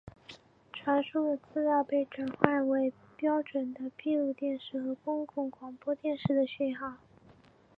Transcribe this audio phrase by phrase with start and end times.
[0.73, 6.97] 传输的资料被转换成标准的闭路电视和公共广播电视的讯号。